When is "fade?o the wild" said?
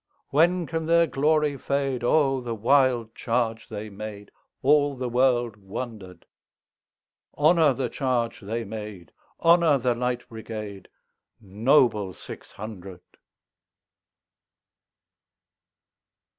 1.57-3.13